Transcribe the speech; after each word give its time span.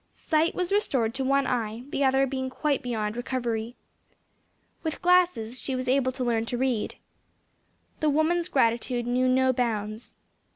Sight 0.09 0.55
was 0.55 0.71
restored 0.71 1.13
to 1.13 1.23
one 1.23 1.45
eye, 1.45 1.83
the 1.91 2.03
other 2.03 2.25
being 2.25 2.49
quite 2.49 2.81
beyond 2.81 3.15
recovery. 3.15 3.75
With 4.81 4.99
glasses 5.03 5.61
she 5.61 5.75
was 5.75 5.87
able 5.87 6.11
to 6.13 6.23
learn 6.23 6.45
to 6.47 6.57
read. 6.57 6.95
The 7.99 8.09
woman's 8.09 8.47
gratitude 8.49 9.05
knew 9.05 9.27
no 9.27 9.53
bounds. 9.53 10.17